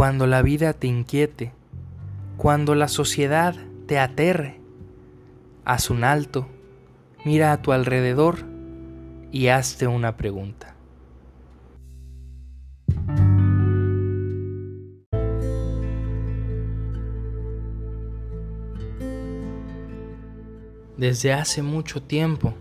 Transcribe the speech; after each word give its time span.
cuando 0.00 0.26
la 0.26 0.40
vida 0.40 0.72
te 0.72 0.86
inquiete, 0.86 1.52
cuando 2.38 2.74
la 2.74 2.88
sociedad 2.88 3.54
te 3.84 3.98
aterre, 3.98 4.58
haz 5.66 5.90
un 5.90 6.04
alto, 6.04 6.48
mira 7.26 7.52
a 7.52 7.60
tu 7.60 7.72
alrededor 7.72 8.38
y 9.30 9.48
hazte 9.48 9.86
una 9.88 10.16
pregunta. 10.16 10.74
Desde 20.96 21.34
hace 21.34 21.60
mucho 21.60 22.02
tiempo, 22.02 22.54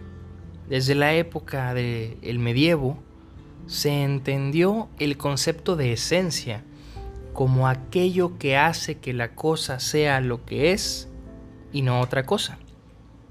desde 0.68 0.94
la 0.94 1.14
época 1.14 1.74
del 1.74 2.40
medievo, 2.40 3.00
se 3.66 4.04
entendió 4.04 4.90
el 5.00 5.16
concepto 5.16 5.78
de 5.78 5.94
esencia 5.94 6.66
como 7.34 7.68
aquello 7.68 8.38
que 8.38 8.58
hace 8.58 8.96
que 8.96 9.14
la 9.14 9.36
cosa 9.36 9.80
sea 9.80 10.22
lo 10.22 10.46
que 10.46 10.72
es 10.72 11.10
y 11.72 11.82
no 11.82 12.02
otra 12.02 12.26
cosa. 12.26 12.58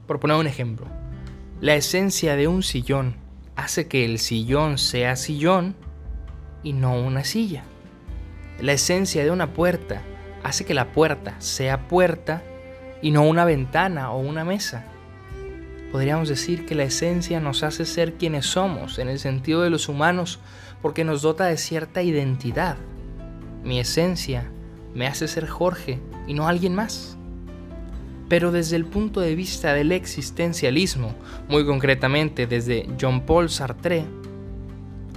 Por 0.06 0.20
poner 0.20 0.36
un 0.36 0.46
ejemplo, 0.46 0.86
la 1.60 1.74
esencia 1.74 2.36
de 2.36 2.48
un 2.48 2.62
sillón 2.62 3.16
hace 3.56 3.88
que 3.88 4.04
el 4.04 4.18
sillón 4.18 4.78
sea 4.78 5.16
sillón 5.16 5.74
y 6.62 6.72
no 6.72 7.00
una 7.00 7.24
silla. 7.24 7.64
La 8.60 8.72
esencia 8.72 9.24
de 9.24 9.30
una 9.30 9.52
puerta 9.52 10.02
hace 10.42 10.64
que 10.64 10.74
la 10.74 10.92
puerta 10.92 11.34
sea 11.40 11.88
puerta 11.88 12.42
y 13.02 13.10
no 13.10 13.22
una 13.22 13.44
ventana 13.44 14.10
o 14.10 14.18
una 14.18 14.44
mesa 14.44 14.84
podríamos 15.90 16.28
decir 16.28 16.66
que 16.66 16.74
la 16.74 16.84
esencia 16.84 17.40
nos 17.40 17.62
hace 17.62 17.84
ser 17.84 18.14
quienes 18.14 18.46
somos 18.46 18.98
en 18.98 19.08
el 19.08 19.18
sentido 19.18 19.62
de 19.62 19.70
los 19.70 19.88
humanos 19.88 20.38
porque 20.82 21.04
nos 21.04 21.22
dota 21.22 21.46
de 21.46 21.56
cierta 21.56 22.02
identidad. 22.02 22.76
Mi 23.64 23.80
esencia 23.80 24.50
me 24.94 25.06
hace 25.06 25.28
ser 25.28 25.46
Jorge 25.46 26.00
y 26.26 26.34
no 26.34 26.48
alguien 26.48 26.74
más. 26.74 27.16
Pero 28.28 28.52
desde 28.52 28.76
el 28.76 28.84
punto 28.84 29.20
de 29.20 29.34
vista 29.34 29.72
del 29.72 29.92
existencialismo, 29.92 31.14
muy 31.48 31.64
concretamente 31.64 32.46
desde 32.46 32.86
John 33.00 33.22
Paul 33.22 33.48
Sartre, 33.48 34.04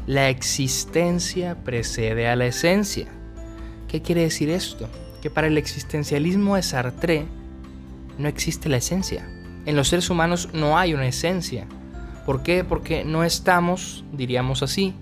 la 0.08 0.30
existencia 0.30 1.64
precede 1.64 2.28
a 2.28 2.36
la 2.36 2.46
esencia. 2.46 3.08
¿Qué 3.88 4.02
quiere 4.02 4.22
decir 4.22 4.50
esto? 4.50 4.88
Que 5.22 5.30
para 5.30 5.48
el 5.48 5.58
existencialismo 5.58 6.56
de 6.56 6.64
Sartre 6.64 7.26
no 8.18 8.28
existe 8.28 8.70
la 8.70 8.78
esencia 8.78 9.28
en 9.66 9.76
los 9.76 9.90
seres 9.90 10.10
humanos 10.10 10.50
no 10.54 10.78
hay 10.78 10.94
una 10.94 11.08
esencia. 11.08 11.68
¿Por 12.26 12.44
qué? 12.44 12.64
Porque 12.64 13.04
no 13.04 13.24
estamos, 13.24 14.04
diríamos 14.12 14.64
así, 14.64 14.94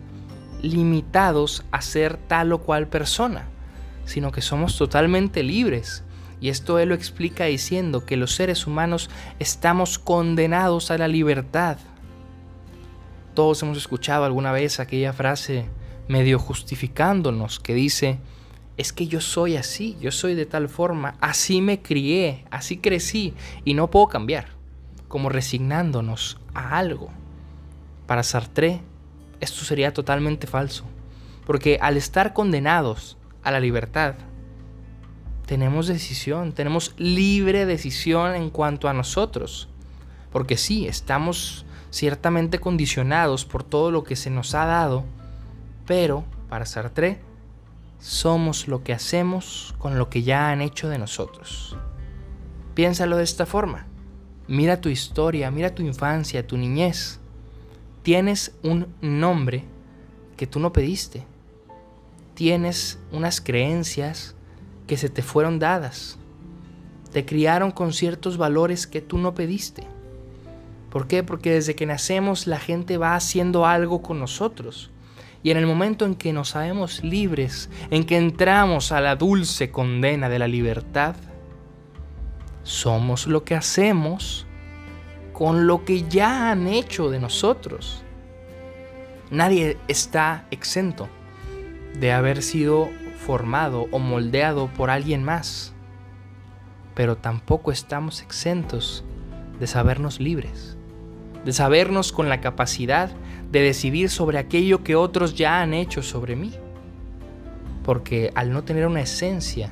limitados 0.62 1.64
a 1.72 1.82
ser 1.82 2.18
tal 2.18 2.54
o 2.54 2.60
cual 2.60 2.88
persona, 2.88 3.48
sino 4.06 4.32
que 4.32 4.42
somos 4.42 4.78
totalmente 4.78 5.44
libres. 5.44 6.04
Y 6.42 6.50
esto 6.50 6.80
él 6.80 6.90
lo 6.90 6.96
explica 6.96 7.46
diciendo 7.46 8.06
que 8.06 8.18
los 8.18 8.34
seres 8.36 8.66
humanos 8.66 9.10
estamos 9.40 10.00
condenados 10.00 10.90
a 10.92 10.98
la 10.98 11.08
libertad. 11.08 11.78
Todos 13.34 13.62
hemos 13.62 13.78
escuchado 13.78 14.24
alguna 14.24 14.52
vez 14.52 14.80
aquella 14.80 15.14
frase 15.14 15.66
medio 16.08 16.40
justificándonos 16.40 17.60
que 17.60 17.74
dice, 17.74 18.20
es 18.78 18.94
que 18.94 19.08
yo 19.08 19.22
soy 19.22 19.58
así, 19.58 19.98
yo 20.00 20.12
soy 20.12 20.36
de 20.36 20.46
tal 20.46 20.70
forma, 20.70 21.16
así 21.20 21.62
me 21.62 21.82
crié, 21.82 22.46
así 22.50 22.78
crecí 22.78 23.34
y 23.66 23.74
no 23.74 23.92
puedo 23.92 24.08
cambiar, 24.08 24.48
como 25.08 25.30
resignándonos 25.30 26.40
a 26.54 26.78
algo. 26.78 27.10
Para 28.08 28.24
Sartre, 28.24 28.82
esto 29.40 29.64
sería 29.66 29.94
totalmente 29.94 30.48
falso, 30.48 30.86
porque 31.46 31.78
al 31.82 31.98
estar 31.98 32.34
condenados 32.34 33.18
a 33.44 33.52
la 33.52 33.60
libertad, 33.60 34.16
tenemos 35.46 35.88
decisión, 35.88 36.52
tenemos 36.52 36.94
libre 36.98 37.66
decisión 37.66 38.36
en 38.36 38.50
cuanto 38.50 38.88
a 38.88 38.94
nosotros, 38.94 39.68
porque 40.32 40.58
sí, 40.58 40.88
estamos 40.88 41.66
ciertamente 41.90 42.60
condicionados 42.60 43.46
por 43.46 43.64
todo 43.64 43.92
lo 43.92 44.04
que 44.04 44.16
se 44.16 44.30
nos 44.30 44.54
ha 44.54 44.66
dado, 44.66 45.06
pero 45.86 46.24
para 46.50 46.66
Sartre, 46.66 47.20
somos 48.00 48.68
lo 48.68 48.84
que 48.84 48.94
hacemos 48.94 49.76
con 49.78 49.98
lo 49.98 50.10
que 50.10 50.24
ya 50.24 50.52
han 50.52 50.62
hecho 50.62 50.88
de 50.88 50.98
nosotros. 50.98 51.76
Piénsalo 52.74 53.18
de 53.18 53.24
esta 53.24 53.46
forma. 53.46 53.88
Mira 54.48 54.82
tu 54.82 54.90
historia, 54.90 55.52
mira 55.52 55.76
tu 55.76 55.84
infancia, 55.84 56.48
tu 56.48 56.58
niñez. 56.58 57.19
Tienes 58.04 58.56
un 58.64 58.88
nombre 59.02 59.66
que 60.38 60.48
tú 60.48 60.60
no 60.60 60.72
pediste. 60.72 61.26
Tienes 62.34 62.98
unas 63.12 63.42
creencias 63.42 64.36
que 64.88 64.98
se 64.98 65.10
te 65.10 65.22
fueron 65.22 65.60
dadas. 65.60 66.18
Te 67.12 67.26
criaron 67.26 67.72
con 67.72 67.92
ciertos 67.92 68.38
valores 68.38 68.88
que 68.88 69.02
tú 69.02 69.18
no 69.18 69.34
pediste. 69.34 69.84
¿Por 70.90 71.08
qué? 71.08 71.24
Porque 71.24 71.52
desde 71.52 71.76
que 71.76 71.86
nacemos 71.86 72.48
la 72.48 72.60
gente 72.60 72.98
va 72.98 73.16
haciendo 73.16 73.66
algo 73.66 74.02
con 74.02 74.20
nosotros. 74.20 74.92
Y 75.44 75.52
en 75.52 75.58
el 75.58 75.68
momento 75.68 76.06
en 76.06 76.16
que 76.16 76.34
nos 76.34 76.50
sabemos 76.50 77.04
libres, 77.04 77.70
en 77.92 78.06
que 78.06 78.18
entramos 78.18 78.92
a 78.92 79.02
la 79.02 79.16
dulce 79.16 79.72
condena 79.72 80.30
de 80.30 80.40
la 80.40 80.48
libertad, 80.48 81.16
somos 82.64 83.28
lo 83.28 83.44
que 83.44 83.56
hacemos 83.56 84.46
con 85.40 85.68
lo 85.68 85.86
que 85.86 86.04
ya 86.04 86.52
han 86.52 86.68
hecho 86.68 87.10
de 87.10 87.18
nosotros. 87.18 88.04
Nadie 89.32 89.78
está 89.88 90.46
exento 90.52 91.08
de 91.98 92.12
haber 92.12 92.44
sido 92.44 92.90
formado 93.26 93.88
o 93.92 94.00
moldeado 94.00 94.68
por 94.68 94.90
alguien 94.90 95.24
más, 95.24 95.72
pero 96.94 97.16
tampoco 97.16 97.72
estamos 97.72 98.22
exentos 98.22 99.06
de 99.62 99.68
sabernos 99.68 100.20
libres, 100.20 100.78
de 101.46 101.54
sabernos 101.54 102.12
con 102.12 102.28
la 102.28 102.42
capacidad 102.42 103.10
de 103.50 103.62
decidir 103.62 104.10
sobre 104.10 104.40
aquello 104.40 104.84
que 104.84 104.98
otros 104.98 105.36
ya 105.36 105.62
han 105.62 105.74
hecho 105.74 106.04
sobre 106.04 106.36
mí. 106.36 106.52
Porque 107.86 108.30
al 108.36 108.52
no 108.52 108.66
tener 108.66 108.86
una 108.88 109.04
esencia 109.04 109.72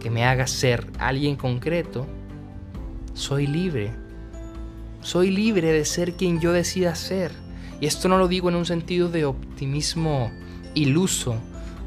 que 0.00 0.10
me 0.10 0.24
haga 0.24 0.48
ser 0.48 0.90
alguien 0.98 1.36
concreto, 1.36 2.08
soy 3.14 3.46
libre. 3.46 4.05
Soy 5.06 5.30
libre 5.30 5.72
de 5.72 5.84
ser 5.84 6.14
quien 6.14 6.40
yo 6.40 6.52
decida 6.52 6.94
ser. 6.94 7.30
Y 7.80 7.86
esto 7.86 8.08
no 8.08 8.18
lo 8.18 8.26
digo 8.26 8.48
en 8.48 8.56
un 8.56 8.66
sentido 8.66 9.08
de 9.08 9.24
optimismo 9.24 10.32
iluso, 10.74 11.36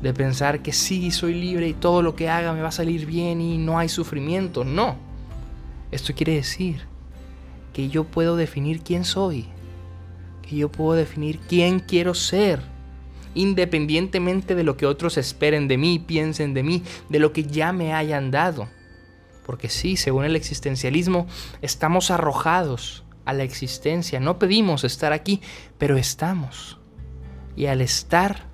de 0.01 0.13
pensar 0.13 0.61
que 0.61 0.71
sí, 0.71 1.11
soy 1.11 1.33
libre 1.33 1.67
y 1.67 1.73
todo 1.73 2.01
lo 2.01 2.15
que 2.15 2.29
haga 2.29 2.53
me 2.53 2.61
va 2.61 2.69
a 2.69 2.71
salir 2.71 3.05
bien 3.05 3.41
y 3.41 3.57
no 3.57 3.77
hay 3.77 3.89
sufrimiento. 3.89 4.63
No. 4.63 4.95
Esto 5.91 6.13
quiere 6.13 6.35
decir 6.35 6.83
que 7.73 7.89
yo 7.89 8.05
puedo 8.05 8.35
definir 8.35 8.81
quién 8.81 9.03
soy 9.03 9.47
yo 10.57 10.71
puedo 10.71 10.93
definir 10.93 11.39
quién 11.39 11.79
quiero 11.79 12.13
ser, 12.13 12.61
independientemente 13.35 14.55
de 14.55 14.63
lo 14.63 14.77
que 14.77 14.85
otros 14.85 15.17
esperen 15.17 15.67
de 15.67 15.77
mí, 15.77 15.99
piensen 15.99 16.53
de 16.53 16.63
mí, 16.63 16.83
de 17.09 17.19
lo 17.19 17.33
que 17.33 17.43
ya 17.43 17.71
me 17.71 17.93
hayan 17.93 18.31
dado. 18.31 18.67
Porque 19.45 19.69
sí, 19.69 19.97
según 19.97 20.25
el 20.25 20.35
existencialismo, 20.35 21.27
estamos 21.61 22.11
arrojados 22.11 23.03
a 23.29 23.33
la 23.33 23.43
existencia. 23.43 24.19
No 24.19 24.39
pedimos 24.39 24.83
estar 24.83 25.13
aquí, 25.13 25.41
pero 25.77 25.97
estamos. 25.97 26.77
Y 27.55 27.67
al 27.67 27.81
estar, 27.81 28.45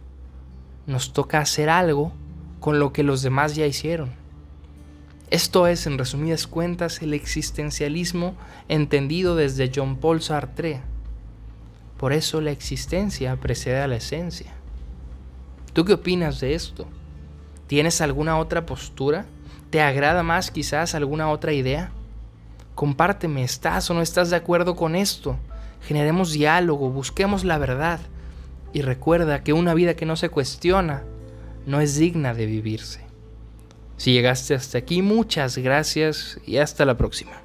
nos 0.85 1.13
toca 1.13 1.39
hacer 1.39 1.69
algo 1.69 2.13
con 2.59 2.79
lo 2.79 2.93
que 2.93 3.03
los 3.03 3.21
demás 3.21 3.55
ya 3.55 3.65
hicieron. 3.65 4.11
Esto 5.31 5.67
es, 5.67 5.87
en 5.87 5.97
resumidas 5.97 6.45
cuentas, 6.45 7.01
el 7.01 7.13
existencialismo 7.13 8.35
entendido 8.67 9.35
desde 9.35 9.71
John 9.73 9.97
Paul 9.97 10.21
Sartre. 10.21 10.81
Por 11.97 12.13
eso 12.13 12.41
la 12.41 12.51
existencia 12.51 13.35
precede 13.37 13.81
a 13.81 13.87
la 13.87 13.95
esencia. 13.95 14.53
¿Tú 15.73 15.83
qué 15.83 15.93
opinas 15.93 16.39
de 16.39 16.53
esto? 16.53 16.87
¿Tienes 17.67 18.01
alguna 18.01 18.37
otra 18.37 18.65
postura? 18.65 19.25
¿Te 19.71 19.81
agrada 19.81 20.23
más 20.23 20.51
quizás 20.51 20.93
alguna 20.93 21.29
otra 21.29 21.53
idea? 21.53 21.91
Compárteme, 22.75 23.43
¿estás 23.43 23.89
o 23.89 23.93
no 23.93 24.01
estás 24.01 24.29
de 24.29 24.35
acuerdo 24.35 24.75
con 24.75 24.95
esto? 24.95 25.37
Generemos 25.81 26.33
diálogo, 26.33 26.89
busquemos 26.89 27.45
la 27.45 27.57
verdad 27.57 27.99
y 28.73 28.81
recuerda 28.81 29.43
que 29.43 29.53
una 29.53 29.73
vida 29.73 29.95
que 29.95 30.05
no 30.05 30.17
se 30.17 30.29
cuestiona 30.29 31.03
no 31.65 31.79
es 31.79 31.95
digna 31.95 32.33
de 32.33 32.45
vivirse. 32.45 33.05
Si 33.97 34.11
llegaste 34.11 34.55
hasta 34.55 34.77
aquí, 34.77 35.01
muchas 35.01 35.57
gracias 35.57 36.39
y 36.45 36.57
hasta 36.57 36.83
la 36.83 36.97
próxima. 36.97 37.41